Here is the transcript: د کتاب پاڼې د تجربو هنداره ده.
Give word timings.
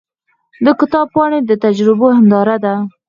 د 0.65 0.67
کتاب 0.79 1.07
پاڼې 1.15 1.39
د 1.45 1.51
تجربو 1.63 2.07
هنداره 2.17 2.55
ده. 2.63 2.75